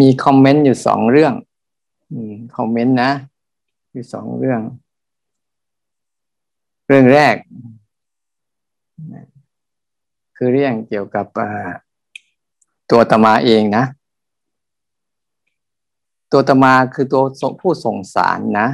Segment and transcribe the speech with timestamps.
[0.00, 1.34] มีคอมเมนต์อยู่สองเรื่อง
[2.56, 3.10] คอมเมนต์นะ
[3.92, 4.60] อยู่สองเรื่อง
[6.86, 7.36] เรื่องแรก
[10.36, 11.26] คือเรื่องเกี่ยวกับ
[12.90, 13.84] ตัวตมาเองนะ
[16.32, 17.22] ตัวตมาคือตัว
[17.60, 18.68] ผู้ส่งสารนะ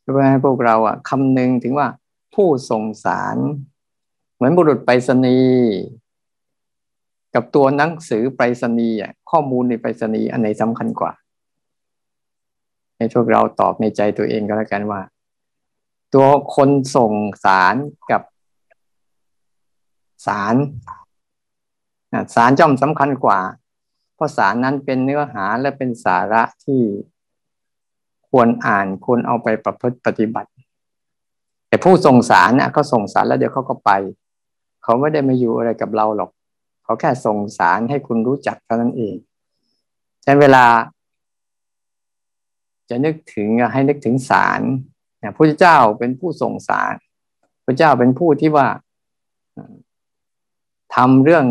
[0.00, 1.88] เพื่อให้พวกเราอะคำนึงถึงว่า
[2.34, 3.36] ผู้ส่งสาร
[4.34, 5.62] เหมือนบุรุษไปรษณีย์
[7.34, 8.96] กับตัวหนังสือไปรษณีย์
[9.30, 11.12] ข้อมูลในไปรษณีย์อันไหนสำคัญกว่า
[12.96, 15.00] ให้พวกเราตอบในใจตัวเองก็แล้วกันว่า
[16.14, 17.12] ตัวคนส่ง
[17.44, 17.74] สาร
[18.10, 18.22] กับ
[20.26, 20.54] สาร
[22.34, 23.40] สารจ่อมสำคัญกว่า
[24.14, 26.82] เพราะสารนั้นเป็นเนื้อหาและเป็นสาระที่
[28.30, 30.50] ควรอ่านควรเอาไปประพฤติปฏิบัติ
[31.68, 33.90] แต่ผู้ส่งสารเนี่ยเขาส่งสารแล้วเดี๋ยวเขาก็ไป
[34.82, 36.30] เขาไม่ได้มาอยู่อะไรกับเราหรอก
[36.84, 39.14] เขาแค่ส่งสารให้คุณรู้จักเท่านั้นเอง
[40.22, 40.64] ฉะนั้นเวลา
[42.90, 44.60] จะนึกถึงให้นึกถึงสาร
[45.22, 46.94] นะพระเจ้าเป็นผู้ส่งสาร
[47.66, 48.66] พระเจ้าเป็นผู้ที่ว่า
[50.94, 51.46] ทำเรื่อง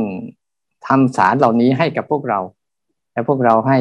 [0.88, 2.40] ทำสารเหล่านี้ให้กับพวกเรา
[3.12, 3.78] และพวกเราให้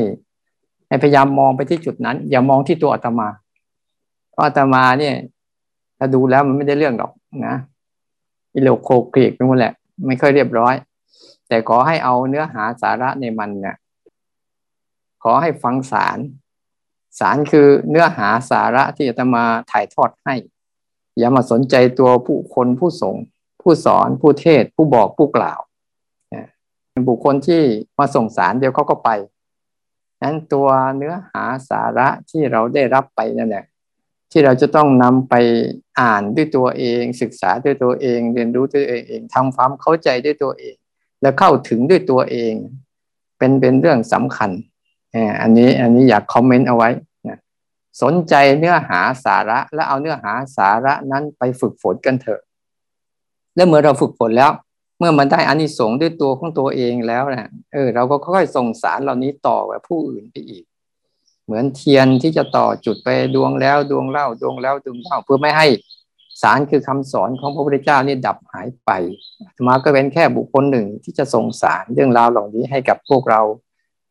[0.88, 3.28] ให้พยายามมองไปที่จุดนั้น อย่ามองที่ตัวอาตมา
[4.32, 5.14] เพราะอาตมาเนี่ย
[5.98, 7.12] ถ้าดูแล้วมันไม่ได้เรื่องหรอก
[7.46, 7.56] นะ
[8.54, 9.72] อิโลโคเกรกไปหมดแหละ
[10.06, 10.74] ไม่ค่อยเรียบร้อย
[11.48, 13.76] แต่ขอให้เอาเนื้อหาสาระในมันเนี่ย
[15.22, 16.18] ขอให้ฟังสาร
[17.18, 20.34] สารคือเนื้อหาสาระที่จะมาถ่ายทอดให้
[21.18, 23.16] อย่ามาสนใจตัวผู้คนผู้ส่ง
[23.62, 25.60] ผู้สอนผู้เทศผู้บอกผู้กล่าว
[27.08, 27.62] บุคคลที่
[27.98, 29.10] มาส่งสารเดี๋ยวเขาก็ไป
[30.22, 33.64] นั้นตัวเนื้อหาสาระที่เราได้รับไปนั่นแหละ
[34.32, 35.34] ที่เราจะต้องนำไป
[36.00, 40.76] อ่านด้วยตัวเอง ศึกษาด้วยตัวเอง เรียนรู้ด้วยตัวเองทำความเข้าใจด้วยตัวเอง
[41.22, 42.54] และเข้าถึงด้วยตัวเอง
[43.38, 44.50] เป็นเป็นเรื่องสำคัญ
[45.40, 46.90] อันนี้อันนี้อยากคอมเมนต์เอาไว้
[47.28, 47.38] นะ
[48.02, 52.40] สนใจเนื้อหาสาระและเอาเนื้อหาสาระนั้นไปฝึกฝนกันเถอะ
[53.54, 54.50] แล้วเมื่อเราฝึกฝนแล้ว
[54.98, 60.64] เมื่อมันได้อานิสงส์ด้วยตัวของตัวเองแล้วนะเออ เราก็ค่อยๆส่งสารเหล่านี้ต่อกับผู้อื่นไปอีก
[61.44, 65.66] เหมือนเทียนที่จะต่อจุดไปดวงแล้วดวงเล่าดวงแล้วดวงเล่าเพื่อไม่ให้
[66.42, 68.90] สารคือคำสอนของพระพุทธเจ้านี่ดับหายไป
[69.56, 73.40] ธรรมาก็เป็นแค่บุคคลหนึ่งที่จะส่งสารเรื่องราวเหล่านี้ให้กับพวกเรา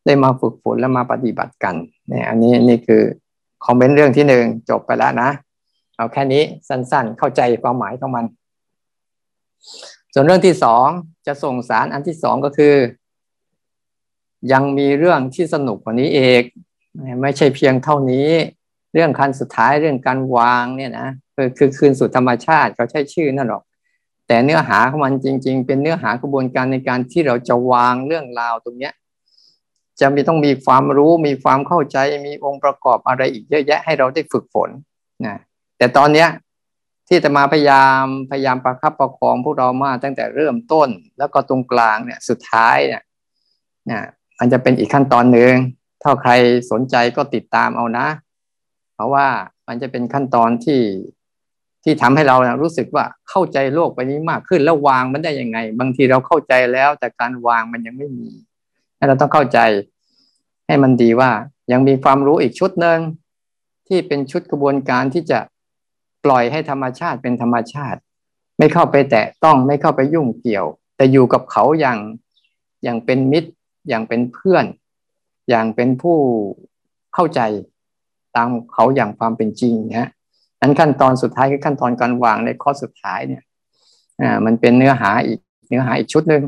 [0.06, 1.74] ได้มาฝึกฝนและมาปฏิบัติกัน
[2.08, 3.02] เนี่ยอันนี้นี่คือ
[3.64, 5.30] คอมเมนต์เรื่องที่หนึ่งจบไปแล้วนะ
[5.96, 8.24] เอาแค่นี้สั้นๆ เข้าใจความหมายของมัน
[10.18, 10.86] ส่วนเรื่องที่สอง
[11.26, 12.74] จะส่งสารอันที่สองก็คือ
[14.52, 16.42] ยังมีเรื่องที่สนุกกว่านี้เอง
[17.22, 18.28] ไม่ใช่เพียงเท่านี้
[18.94, 23.62] เรื่องคันสุดท้ายเรื่องการวางเนี่ยนะคือคือคืนสู่ธรรมชาติเขาใช้ชื่อนั่นหรอก
[24.26, 28.92] แต่เนื้อหาของมันจริง ๆ เป็นเนื้อหากระบวนการในการที่เราจะวางเรื่องราวตรงเนี้ย
[30.00, 31.96] จะมีต้องมีความรู้มีความเข้าใจ
[32.26, 34.70] มีองค์ประกอบอะไรอีกเยอะแยะให้เราได้ฝึกฝน
[35.26, 35.36] นะ
[35.78, 36.28] แต่ตอนเนี้ย
[37.08, 43.02] ที่จะมาพยายามพยายามประคับประคองพวกเรามาตั้งแต่เริ่มต้น แล้วก็ตรงกลางเนี่ยสุดท้ายเนี่ย
[43.90, 44.00] นะ
[44.38, 45.52] มันจะเป็นอีกขั้นตอนหนึ่ง
[46.02, 46.32] ถ้าใคร
[46.70, 48.06] สนใจก็ติดตามเอานะ
[48.94, 49.26] เพราะว่า
[49.68, 50.82] มันจะเป็นขั้นตอนที่
[51.84, 58.30] ที่ทำให้เรารู้สึกว่าเข้าใจโลกไปนี้มากขึ้นแล้ววางมันได้ยังไง บางทีเราเข้าใจแล้ว แต่การวางมันยังไม่มี
[59.08, 59.58] เราต้องเข้าใจ
[60.66, 61.30] ให้มันดีว่า
[61.72, 62.98] ยังมีความรู้อีกชุดหนึ่ง
[63.88, 65.38] ที่เป็นชุดกระบวนการที่จะ
[66.26, 68.00] ปล่อยให้ธรรมชาติเป็นธรรมชาติ
[68.58, 70.66] ไม่เข้าไปแตะต้องไม่เข้าไปยุ่งเกี่ยว
[70.96, 71.98] แต่อยู่กับเขาอย่าง
[72.82, 73.50] อย่างเป็นมิตร
[73.88, 74.64] อย่างเป็นเพื่อน
[75.48, 76.18] อย่างเป็นผู้
[77.14, 77.40] เข้าใจ
[78.36, 80.10] ตามเขาอย่างความเป็นจริงนะ
[80.60, 83.42] นั้นขั้นตอนสุดท้ายคือขั้นตอนการวางในข้อสุดท้ายเนี่ย
[84.20, 86.42] อ่ามันเป็นเนื้อหาอีกเนื้อหาอีกชุดหนึ่ง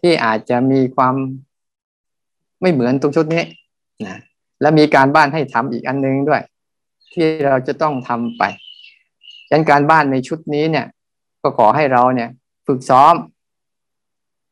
[0.00, 1.14] ที่อาจจะมีความ
[2.60, 3.42] ไม่เหมือนตรงชุดนี้
[4.06, 4.16] นะ
[4.60, 6.42] และมีการบ้านให้ทำอีกอันนึงด้วย
[7.12, 8.42] ที่เราจะต้องทำไป
[9.52, 10.86] ดังการบ้านในชุดนี้เนี่ย
[11.42, 12.28] ก็ขอให้เราเนี่ย
[12.66, 13.14] ฝึกซ้อม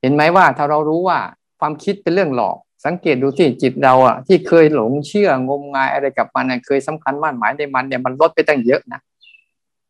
[0.00, 1.18] เห็นไหมว่าถ้าเรารู้ว่า
[1.60, 9.00] ความคิดเป็นเรื่องหลอก สังเกตดูที่จิตเราอะที่เคยหลงเชื่องมงายอะไรกับมันเคยสำคัญมั่นหมายในมันเนี่ยมันลดไปตั้งเยอะนะ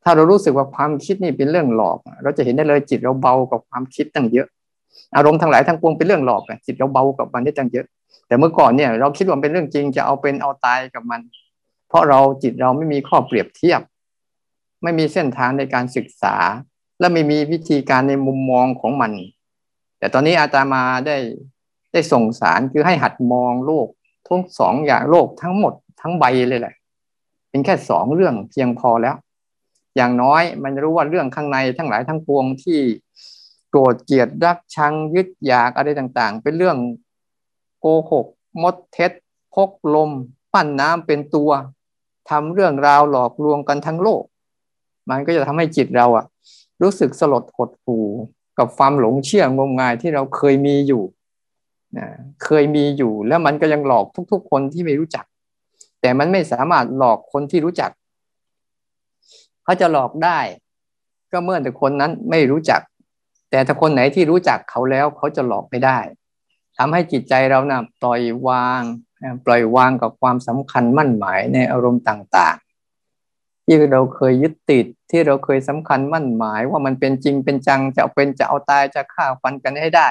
[0.04, 4.46] ถ้าเรารู้สึกว่าความคิดนี่เป็นเรื่องหลอก เราจะเห็นได้เลยจิตเราเบากับความคิดตั้งเยอะ
[5.16, 7.86] อารมณ์ทั้งหลายทั้งปวงเป็นเรื่องหลอกจิตเราเบากับมันได้ตั้งเยอะ
[8.26, 11.20] แต่เมื่อก่อนเนี่ย เราคิดว่าเป็นเรื่องจริงจะเอาเป็นเอาตายกับมัน
[11.88, 13.80] เพราะเราจิตเราไม่มีข้อเปรียบเทียบ
[14.82, 16.36] ไม่มีเส้นทางในการศึกษา
[17.00, 19.12] และไม่มีวิธีการในมุมมองของมัน
[19.98, 21.16] แต่ตอนนี้อาจารย์มาได้
[21.92, 23.88] ได้ส่งสารคือให้หัดมองโลก
[24.26, 26.74] ทั้งสองอย่างโลกทั้งหมดทั้งใบเลยแหละ
[27.50, 29.16] เป็นแค่สองเรื่องเพียงพอแล้ว
[29.96, 32.80] อย่างน้อยมันรู้ว่าเรื่องข้างในทั้งหลายทั้งปวงที่
[33.68, 36.76] โกรธเกลียดรักชังยึดอยากอะไรต่างๆ เป็นเรื่อง
[37.80, 38.26] โกหก
[38.62, 39.12] มดเท็จ
[39.54, 40.10] พกลม
[40.52, 41.50] ปั้นน้ำเป็นตัว
[42.30, 44.22] ทำเรื่องราวหลอกลวงกันทั้งโลก
[45.10, 46.24] มันก็จะทำให้จิตเราอะ
[46.82, 48.04] รู้สึกสลดหดหู่
[48.58, 51.02] กับความหลงเชื่องมงายที่เราเคยมีอยู่
[51.98, 52.06] นะ
[52.44, 55.24] เคยมีอยู่แล้วมันก็ยังหลอกทุก ๆ คนที่ไม่รู้จัก
[56.00, 57.90] แต่มันไม่สามารถหลอกคนที่รู้จัก
[59.64, 60.38] เขาจะหลอกได้
[61.32, 62.80] ก็เมื่อแต่คนนั้นไม่รู้จัก
[63.50, 65.98] แต่ถ้าคนไหนที่รู้จักเขาแล้วเขาจะหลอกไม่ได้
[66.76, 68.82] ทำให้จิตใจเรานะ่ะปล่อยวาง
[69.46, 72.56] ปล่อยวางกับความสำคัญมั่นหมายในอารมณ์ต่าง
[73.10, 80.08] ๆ ที่เราเคยยึดติด ที่เราเคยสำคัญมั่นหมายว่ามันเป็นจริงเป็นจังจะเอาเป็นจะเอาตายจะฆ่าฟันกันให้ได้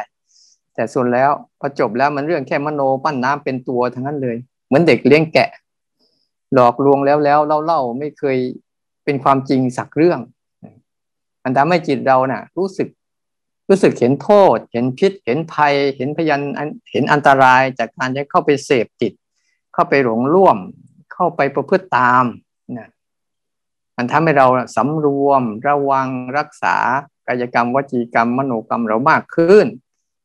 [0.78, 5.50] แต่ส่วนแล้วพอจบแล้วมันเรื่องแค่มโนปั้นน้ำเป็นตัวทั้งนั้นเลย เหมือนเด็กเลี้ยงแกะ
[6.54, 8.38] หลอกลวงแล้วแล้วเล่าเล่าไม่เคย
[9.06, 10.20] เป็นความจริงสักเรื่อง
[11.44, 12.88] มันทำให้จิตเราเนะ่ะ รู้สึก
[13.70, 16.42] รู้สึกเห็นโทษ เห็นพิษ เห็นภัย เห็นพยัน
[16.92, 19.14] เห็นอันตรายจากการจะเข้าไปเสพติด
[19.74, 20.58] เข้าไปหลงร่วม
[21.14, 22.26] เข้าไปประพฤติตาม
[22.78, 22.90] นะ
[23.98, 26.08] มันทำให้เราสำรวม ระวัง
[26.38, 26.76] รักษา
[27.28, 29.66] กายกรรมวจีกรรม มโนกรรมเรามากขึ้น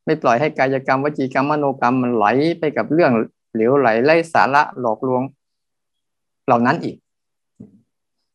[0.04, 2.26] ไม่ปล่อยให้กายกรรมวจีกรรมมโนกรรมมันไหล
[2.58, 3.12] ไปกับเรื่อง
[3.54, 5.22] เหลวไหลไร้สาระหลอกลวง
[6.46, 6.96] เหล่านั้นอีก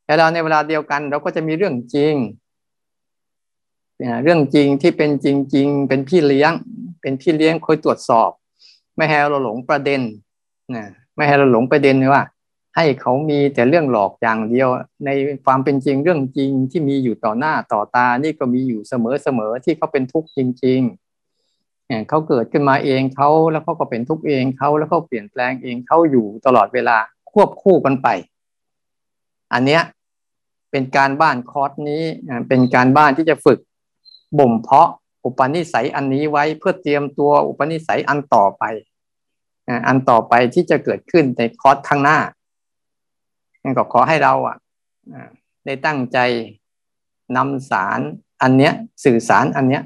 [0.05, 2.15] แต่เราในเวลาเดียวกันเราก็จะมีเรื่องจริง
[4.23, 6.51] เรื่องจริงที่เป็นจริง ๆ เป็นพี่เลี้ยง
[7.01, 8.29] เป็นพี่เลี้ยงคอยตรวจสอบ
[8.95, 10.01] ไม่ให้เราหลงประเด็น
[10.75, 10.85] นะ
[11.15, 12.23] ไม่ให้เราหลงประเด็นว่า
[12.77, 14.69] ให้เขามีแต่เรื่องหลอกอย่างเดียว
[15.05, 15.09] ใน
[15.45, 26.97] ความเป็นจริงเรื่องจริงที่มีอยู่ต่อหน้าต่อตา นี่ก็มีอยู่เสมอๆที่เขาเป็นทุกข์จริงๆเขาเกิดขึ้นมาเองเขาแล้วเขาก็เป็นทุกข์เองเขาแล้วเขาเปลี่ยนแปลงเองเขาอยู่ตลอดเวลา
[27.31, 28.07] ควบคู่กันไป
[29.53, 29.81] อันเนี้ย
[30.71, 32.03] เป็นการบ้านคอร์สนี้
[32.49, 33.59] เป็นการบ้านที่จะฝึก
[34.39, 34.89] บ่มเพาะ
[35.23, 38.63] อุปนิสัยอันนี้ไว้เพื่อเตรียมตัวอุปนิสัยอันต่อไป
[39.87, 42.19] อันต่อไปที่จะเกิดขึ้นในคอร์สข้างหน้า
[43.77, 44.57] ก็ขอให้เราอะ
[45.65, 46.17] ได้ตั้งใจ
[47.37, 47.99] นำสาร
[48.41, 48.73] อันเนี้ย
[49.03, 49.83] สื่อสารอันเนี้ย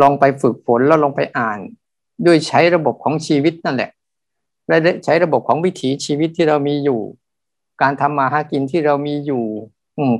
[0.00, 1.58] ลองไปฝึกฝนแล้วลองไปอ่าน
[2.26, 3.90] ด้วยใช้ระบบของชีวิตนั่นแหละ
[4.68, 7.00] และใช้ระบบของวิถีชีวิตที่เรามีอยู่
[7.82, 9.44] การทำมาหากินที่เรามีอยู่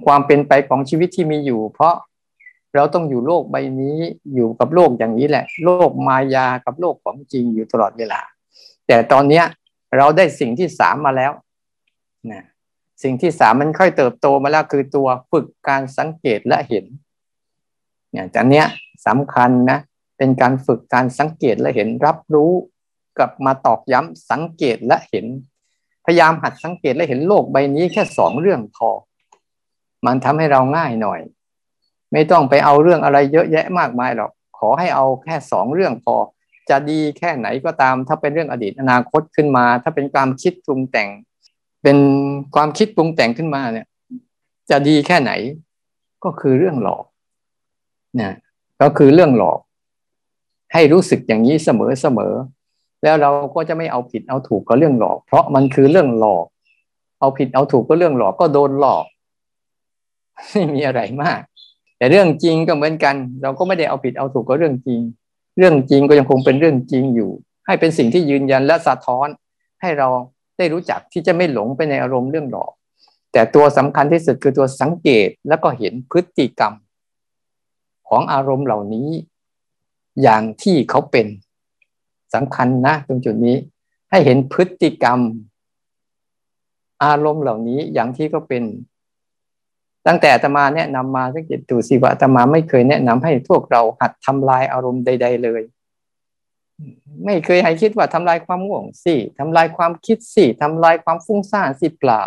[0.07, 1.95] ความเป็นไปของชีวิตที่มีอยู่ เพราะ
[2.75, 3.99] เราต้องอยู่โลกใบนี้
[4.35, 8.21] อยู่กับโลกอย่างนี้แหละ โลกมายากับโลกของจริงอยู่ตลอดเวลา
[8.87, 9.45] แต่ตอนเนี้ย
[9.97, 11.33] เราได้สิ่งที่สามมาแล้ว
[12.33, 12.45] นะ
[13.03, 16.85] สิ่งที่สามมันค่อยเติบโตมาแล้วคือตัวฝึกการสังเกตและเห็น
[18.11, 18.67] เนี่ยจากเนี้ย
[19.07, 19.79] สำคัญนะ
[20.19, 22.53] เป็นการฝึกการสังเกตและเห็นรับรู้
[23.19, 25.27] กับมาตอกย้ำสังเกตและเห็น
[26.05, 28.89] พยายามหัดสังเกตและเห็นโลกใบนี้แค่สองเรื่องพอ
[30.07, 31.21] มันทำให้เราง่ายหน่อย
[32.13, 36.17] ไม่ต้องไปเอาเรื่องอะไรเยอะแยะมากมายหรอกขอให้เอาแค่สองเรื่องพอ
[36.71, 41.09] จะดีแค่ไหนก็ตาม ถ้าเป็นเรื่องอดีตอนาคตขึ้นมา ถ้าเป็นความคิดปรุงแต่ง
[41.83, 41.99] เป็น
[42.55, 43.87] ความคิดปรุงแต่งขึ้นมาเนี่ย
[44.71, 45.33] จะดีแค่ไหน
[46.25, 47.05] ก็คือเรื่องหลอก
[48.21, 48.35] นะ
[48.83, 49.59] ก็คือเรื่องหลอก
[50.73, 52.35] ให้รู้สึกอย่างนี้เสมอเสมอ
[53.03, 56.47] แล้วเราก็จะไม่เอาผิดเอาถูกกับเรื่องหลอก เพราะมันคือเรื่องหลอก
[57.21, 59.05] เอาผิดเอาถูกก็เรื่องหลอกก็โดนหลอก
[60.51, 61.41] ไม่มีอะไรมาก
[61.99, 65.01] แต่เรื่องจริงก็เหมือนกัน เราก็ไม่ได้เอาผิดเอาถูกก็เรื่องจริง
[65.59, 67.31] เรื่องจริงก็ยังคงเป็นเรื่องจริงอยู่
[67.67, 69.27] ให้เป็นสิ่งที่ยืนยันและสะท้อน
[69.81, 70.09] ให้เรา
[70.61, 72.73] ได้รู้จักที่จะไม่หลงไปในอารมณ์เรื่องหลอก
[73.33, 76.73] แต่ตัวสำคัญที่สุดคือตัวสังเกตแล้วก็เห็นพฤติกรรม
[78.09, 79.09] ของอารมณ์เหล่านี้
[80.23, 81.27] อย่างที่เขาเป็น
[82.35, 83.57] สำคัญนะตรงจุดนี้
[84.11, 85.19] ให้เห็นพฤติกรรม
[87.05, 88.63] อารมณ์เหล่านี้อย่างที่เขาเป็น
[90.07, 95.63] ตั้งแต่อาตมาแนะนำมาสังเกตดูสิว่าอาตมาไม่เคยแนะนำให้พวกเราหัดทำลายอารมณ์ใด ๆ เลย
[97.25, 102.23] ไม่เคยให้คิดว่าทำลายความง่วงสิทำลายความคิดสิทำลายความฟุ้งซ่านสิเปล่า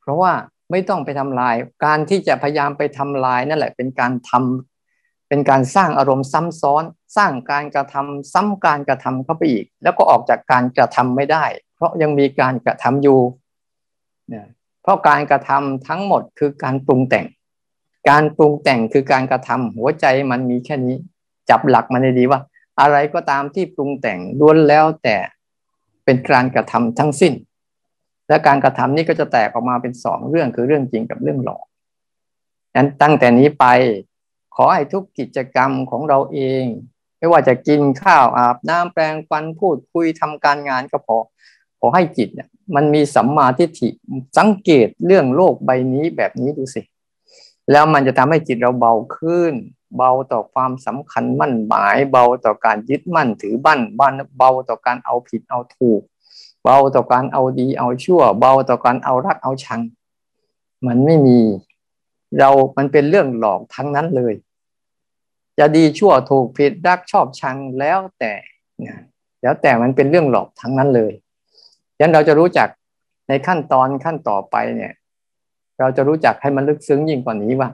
[0.00, 0.32] เพราะว่า
[0.70, 6.84] ไม่ต้องไปทำลาย การที่จะพยายามไปทำลายนั่นแหละ เป็นการทำเป็นการสร้างอารมณ์ซ้ำซ้อน
[7.16, 13.20] สร้างการกระทำซ้ำการกระทำเข้าไปอีก แล้วก็ออกจากการกระทำไม่ได้ เพราะยังมีการกระทำอยู่
[14.28, 14.46] เนี่ย
[14.90, 17.26] พราะการกระทำทั้งหมดคือการปรุงแต่ง
[18.10, 20.96] การปรุงแต่งคือการกระทำหัวใจมันมีแค่นี้
[21.50, 22.40] จับหลักมันดีว่า
[22.80, 25.16] อะไรก็ตามที่ปรุงแต่งล้วนแล้วแต่
[26.04, 27.32] เป็นการกระทำทั้งสิ้น
[28.28, 31.64] และการกระทำนี้ก็จะแตกออกมาเป็นสองเรื่องคือเรื่องจริงกับเรื่องหลอก
[32.76, 33.66] นั้นตั้งแต่นี้ไป
[34.56, 36.64] ขอให้ทุกกิจกรรมของเราเอง
[37.18, 41.16] ไม่ว่าจะกินข้าวอาบน้ำแปรงฟันพูดคุยทำการงานก็พอ
[41.80, 43.88] ขอให้จิตเนี่ยมันมีสัมมาทิฏฐิ
[44.38, 46.82] สังเกตเรื่องโลกใบนี้แบบนี้ดูสิ
[47.70, 49.54] แล้วมันจะทำให้จิตเราเบาขึ้น
[49.96, 56.00] เบาต่อความสำคัญมั่นหมาย เบาต่อการยึดมั่นถือบั้นบ้านเบาต่อการเอาผิดเอาถูก
[56.64, 59.80] เบาต่อการเอาดีเอาชั่ว เบาต่อการเอารักเอาชัง
[60.86, 61.38] มันไม่มี
[62.38, 64.34] เรา มันเป็นเรื่องหลอกทั้งนั้นเลย
[65.58, 68.32] จะดีชั่วถูกผิดรักชอบชังแล้วแต่
[69.42, 71.12] แล้วแต่มันเป็นเรื่องหลอกทั้งนั้นเลย
[71.98, 72.68] ยันเราจะรู้จัก
[73.28, 74.92] ในขั้นตอนขั้นต่อไปเนี่ย
[75.78, 77.70] เราจะรู้จักให้มันลึกซึ้งยิ่งกว่านี้ว่า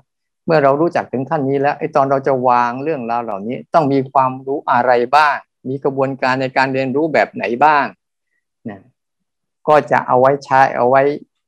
[0.46, 5.36] เมื่อเรารู้จักถึงขั้นนี้แล้วไอ้ตอนเราจะวางเรื่องราวเหล่านี้ ต้องมีความรู้อะไรบ้าง
[5.68, 7.86] มีกระบวนการในการเรียนรู้แบบไหนบ้าง
[8.68, 8.80] นะ
[9.68, 11.02] ก็จะเอาไว้ใช้เอาไว้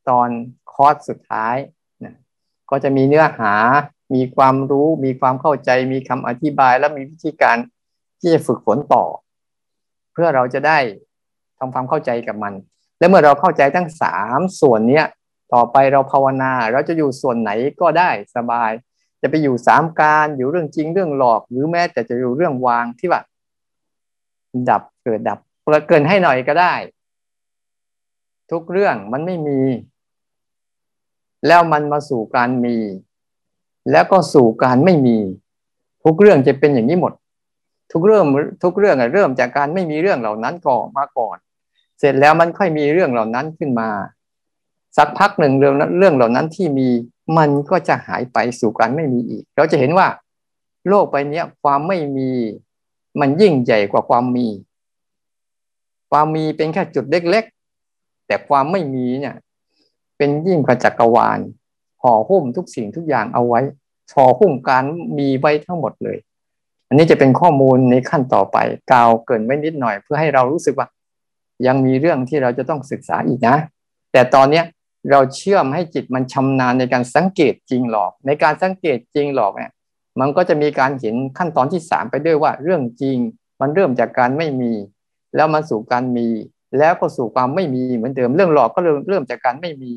[0.08, 0.28] ตอน
[0.72, 1.56] คอร์สสุดท้าย
[2.04, 2.14] นะ
[2.70, 3.54] ก็จะมีเนื้อหา
[4.14, 7.56] มีความรู้ มีความเข้าใจ มีคำอธิบาย และมีวิธีการ
[8.20, 9.04] ที่จะฝึกฝนต่อ
[10.12, 10.78] เพื่อเราจะได้
[11.58, 12.54] ทำความเข้าใจกับมัน
[12.98, 15.06] และเมื่อเราเข้าใจทั้งสามส่วนเนี้ย
[15.55, 17.50] ต่อไปเราภาวนา เราจะอยู่ส่วนไหน
[17.81, 18.71] ก็ได้สบาย
[19.23, 23.21] จะไปอยู่สามการอยู่เรื่องจริงเรื่องหลอก หรือแม้แต่จะอยู่เรื่องวางที่ว่า
[24.71, 25.38] ดับเกิดดับ
[25.88, 26.75] เกินให้หน่อยก็ได้
[28.50, 29.61] ทุกเรื่องมันไม่มี
[31.47, 32.76] แล้วมันมาสู่การมี
[33.91, 35.19] แล้วก็สู่การไม่มี
[36.05, 37.12] ทุกเรื่องจะเป็นอย่างนี้หมด
[37.93, 38.25] ทุกเรื่อง
[38.62, 41.37] ทุกเรื่องเริ่มจากการไม่มีเรื่องเหล่านั้นก่อนมาก่อน
[41.99, 43.88] เสร็จแล้วมันค่อยมีเรื่องเหล่านั้นขึ้นมา
[44.97, 46.88] สักพักหนึ่งเรื่องเรื่องเหล่านั้นที่มี
[47.38, 50.07] มันก็จะหายไปสู่การไม่มีอีก เราจะเห็นว่า
[50.88, 52.31] โลกใบนี้ความไม่มี
[53.21, 54.49] มันยิ่งใหญ่กว่าความมี
[56.11, 59.35] ความมีเป็นแค่จุดเล็กๆ แต่ความไม่มีเนี่ย
[60.17, 61.38] เป็นยิ่งกว่าจักรวาล
[62.03, 63.61] ห่อหุ้มทุกสิ่งทุกอย่างเอาไว้
[64.15, 64.85] ห่อหุ้มการ
[65.19, 66.19] มีไว้ทั้งหมดเลย
[66.88, 68.57] อันนี้จะเป็นข้อมูลในขั้นต่อไป
[68.93, 70.88] กล่าวเกินไว้นิดหน่อย เพื่อให้เรารู้สึกว่า
[71.67, 73.57] ยังมีเรื่องที่เราจะต้องศึกษาอีกนะ
[74.12, 74.65] แต่ตอนเนี้ย
[75.10, 79.72] เราเชื่อมให้จิตมันชำนาญในการสังเกตจริงหลอก ในการสังเกตจริงหลอกเนี่ย
[80.20, 83.18] มันก็จะมีการเห็นขั้นตอนที่สามไปด้วยว่าเรื่องจริง
[83.60, 84.72] มันเริ่มจากการไม่มี
[85.36, 86.28] แล้วมันสู่การมี
[86.78, 89.92] แล้วก็สู่ความไม่มีเหมือนเดิม เรื่องหลอกก็เริ่มเริ่มจากการไม่มี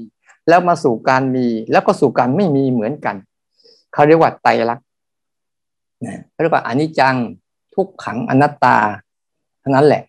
[0.50, 3.16] แล้วมาสู่การมี แล้วก็สู่การไม่มีเหมือนกัน
[3.94, 4.86] เขาเรียกว่าไตรลักษณ์
[6.42, 7.16] เรียกว่าอนิจจัง
[7.76, 8.78] ทุกขังอนัตตา
[9.64, 10.04] ทั้งนั้นแหละ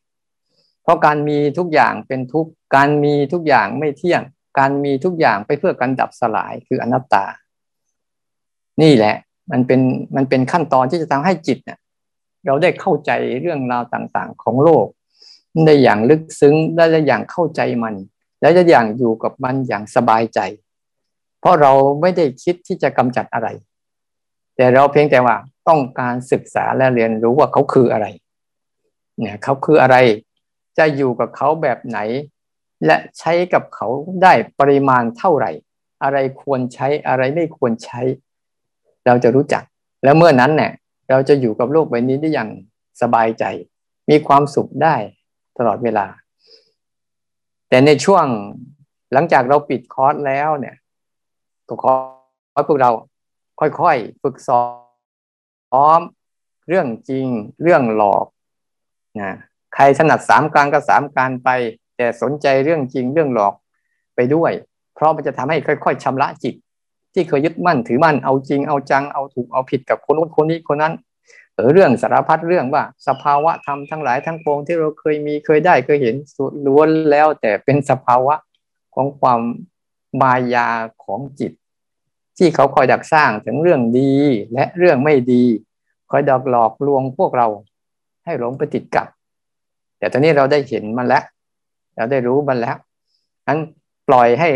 [0.83, 4.23] เพราะการมีทุกอย่างเป็นทุกการมีทุกอย่างไม่เที่ยง
[4.59, 7.25] การมีทุกอย่างไปเพื่อการดับสลายคืออนัตตา
[8.83, 9.14] นี่แหละ
[9.50, 9.80] มันเป็น
[10.16, 11.78] มันเป็นขั้นตอนที่จะทำให้จิตเนี่ย
[12.47, 14.87] เราได้เข้าใจเรื่องราวต่างๆ ของโลก
[15.66, 17.95] ได้อย่างลึกซึ้งได้อย่างเข้าใจมัน
[18.40, 20.40] และได้อย่างอยู่กับมันอย่างสบายใจ
[21.40, 23.49] เพราะเราไม่ได้คิดที่จะกำจัดอะไร
[24.57, 25.37] แต่เราเพียงแต่ว่า
[25.69, 28.07] ต้องการศึกษาและเรียนรู้ว่าเขาคืออะไร
[29.19, 29.97] เนี่ยเขาคืออะไร
[30.78, 31.99] จะอยู่กับเขาแบบไหน
[32.87, 33.89] และใช้กับเขา
[34.23, 35.51] ได้ปริมาณเท่าไหร่
[36.03, 38.01] อะไรควรใช้อะไรไม่ควรใช้
[39.07, 39.63] เราจะรู้จัก
[40.05, 40.73] แล้วเมื่อนั้นเนี่ย
[41.11, 42.51] เราจะอยู่กับโลกใบนี้ได้อย่าง
[43.03, 43.45] สบายใจ
[44.11, 44.97] มีความสุขได้
[45.59, 46.07] ตลอดเวลา
[47.69, 48.27] แต่ในช่วง
[49.13, 50.77] หลังจากเราปิดคอร์สแล้วเนี่ย
[51.69, 51.95] ก็ขอ
[52.53, 52.91] ให้พวกเรา
[53.61, 54.61] ค่อยๆฝึกซ้
[55.87, 56.01] อม
[56.69, 57.27] เรื่องจริง
[57.63, 58.27] เรื่องหลอก
[59.21, 59.33] นะ
[59.75, 61.49] ใครถนัดสามการก็สามการไป
[62.00, 63.54] แต่สนใจเรื่องจริงเรื่องหลอก
[64.14, 64.52] ไปด้วย
[64.95, 66.54] เพราะมันจะทำให้ค่อย ๆชำระจิต
[67.14, 70.95] ที่เคยยึดมั่นถือมั่นเอาจริงเอาจังเอาถูกเอาผิดกับคนนู้นคนนี้คนนั้น
[71.54, 78.35] เออเรื่องสารพัดเรื่องว่าสภาวะธรรมทั้งหลายทั้งปวงที่เราเคยมีเคยได้เคยเห็นสุดล้วนแล้ว แต่เป็นสภาวะ
[78.95, 79.40] ของความ
[80.21, 80.69] มายา
[81.04, 81.52] ของจิต
[82.38, 84.14] ที่เขาคอยดักสร้างถึงเรื่องดี
[84.52, 85.45] และเรื่องไม่ดี
[86.11, 87.47] คอยดอกหลอกลวงพวกเรา
[88.25, 89.07] ให้หลงไปติดกับ
[89.99, 91.25] แต่ตอนนี้เราได้เห็นมันแล้ว
[92.00, 92.76] เราได้รู้มันแล้ว
[93.49, 93.61] นั้น
[94.09, 94.50] ปล่อยให้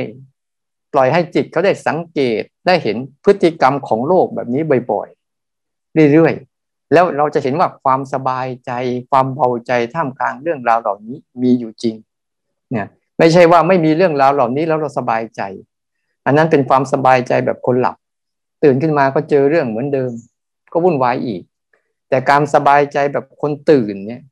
[0.93, 8.71] ปล่อยให้จิตเขาได้สังเกตได้เห็นพฤติกรรมของโลกแบบนี้บ่อยๆเรื่อยๆแล้วเราจะเห็นว่าความสบายใจ
[9.11, 11.95] ความเบาใจท่ามกลางเรื่องราวเหล่านี้มีอยู่จริง
[12.71, 12.87] เนี่ย
[13.19, 15.43] ไม่ใช่ว่าไม่มีเรื่องราวเหล่านี้แล้วเราสบายใจ
[16.27, 17.97] อันนั้นเป็นความสบายใจแบบคนหลับ
[18.65, 20.13] ตื่นขึ้นมาก็เจอเรื่องเหมือนเดิม
[20.73, 21.43] ก็วุ่นวายอีก
[22.09, 24.23] แต่การสบายใจแบบคนตื่นเนี่ย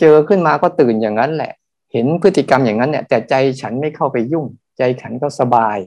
[0.00, 1.52] เจอขึ้นมาก็ตื่นอย่างนั้นแหละ
[1.92, 4.46] เห็นพฤติกรรมอย่างนั้นเนี่ยแต่ใจฉันไม่เข้าไปยุ่ง
[4.78, 5.78] ใจฉันก็สบาย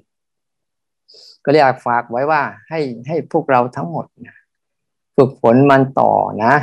[1.43, 4.37] ก็เลยอยากฝากไว้ว่าให้ให้พวกเราทั้งหมดนะ
[5.15, 6.11] ฝึกฝนมันต่อ
[6.43, 6.53] นะ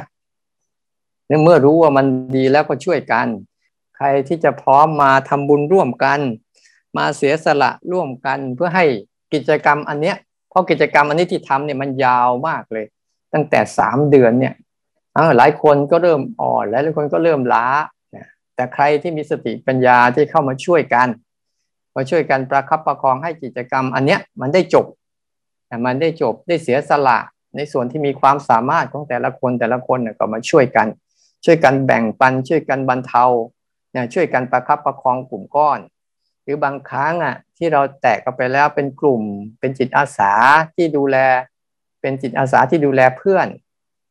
[1.43, 2.07] เมื่อรู้ว่ามัน
[2.37, 3.27] ดีแล้วก็ช่วยกัน
[3.97, 6.21] ใครที่จะพร้อมมาทำบุญร่วมกัน
[6.97, 8.85] มาเสียสละร่วมกันเพื่อให้
[9.33, 10.17] กิจกรรมอันเนี้ย
[10.51, 12.87] เพราะกิจกรรมอันนี้ที่ทำเนี่ยมันยาวมากเลย
[13.33, 14.55] ตั้งแต่สามเดือนเนี่ย
[15.39, 17.67] หลายคนก็เริ่มอ่อนหลายคนก็เริ่มล้า
[18.55, 21.09] แต่ใครที่มีสติปัญญาที่เข้ามาช่วยกัน
[21.97, 24.87] มาช่วยกันประคับประคองให้กิจกรรม อันเนี้ยมันได้จบ
[25.87, 27.19] มันได้จบได้เสียสละ
[27.57, 30.87] ในส่วนที่มีความสามารถของแต่ละคนแต่ละคนเนี่ยก็มาช่วยกัน
[31.45, 33.25] ช่วยกันแบ่งปัน ช่วยกันบรรเทา
[33.93, 35.79] เนี่ยช่วยกันประคับประคองกลุ่มก้อน
[36.43, 39.23] หรือบางครั้งอะที่เราแตกกันไปแล้วเป็นกลุ่ม
[39.61, 40.33] เป็นจิตอาสา
[40.77, 41.17] ที่ดูแล
[42.01, 43.47] เป็นจิตอาสาที่ดูแลเพื่อน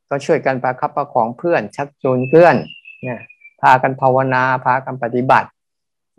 [0.10, 2.56] ก็ช่วยกันประคับประคองเพื่อน ชักจูงเพื่อน
[3.04, 3.20] เนี่ย
[3.62, 5.50] พากันภาวนา พากันปฏิบัติ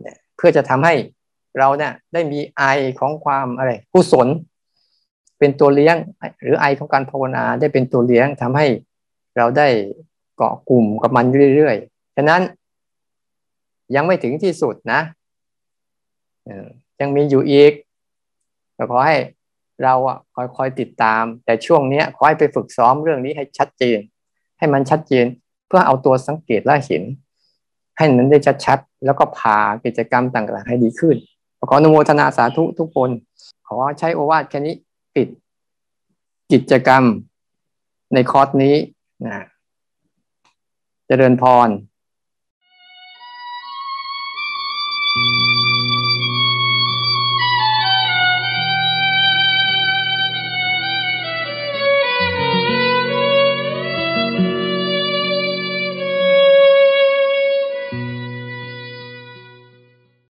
[0.01, 0.95] เนี่ยเพื่อจะทำให้
[1.59, 2.63] เราเนี่ยได้มีไอ
[3.01, 4.29] ของความอะไรกุศล
[5.39, 5.97] เป็นตัวเลี้ยง
[6.43, 8.67] หรือไอของการภาวนาได้เป็นตัวเลี้ยงทำให้
[9.37, 9.69] เราได้
[10.37, 12.43] เกาะกลุ่มกับมันเรื่อยๆ ฉะนั้น
[13.95, 15.01] ยังไม่ถึงที่สุดนะ
[17.01, 17.73] ยังมีอยู่อีก
[18.77, 19.17] ก็ขอให้
[19.85, 20.19] เราอะ
[20.57, 23.99] คอยๆติดตาม แต่ช่วงนี้ขอให้ไปฝึกซ้อมเรื่องนี้ให้ชัดเจน
[24.59, 25.27] ให้มันชัดเจน
[25.67, 27.03] เพื่อเอาตัวสังเกตและเห็น
[28.03, 31.17] ให้นั้นได้ชัดๆ แล้วก็พากิจกรรมต่างๆให้ดีขึ้น
[31.69, 33.11] ขออนุโมทนาสาธุทุกคน
[33.69, 34.75] ขอใช้โอวาทแค่นี้
[35.15, 35.29] ปิด
[36.53, 37.03] กิจกรรม
[38.15, 38.75] ในคอร์สนี้
[39.27, 39.45] นะ
[41.07, 41.69] เจริญพร